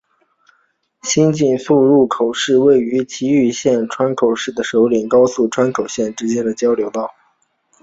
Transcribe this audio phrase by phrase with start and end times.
[1.03, 7.11] 新井宿出入口是位于崎玉县川口市的首都高速川口线之交流道。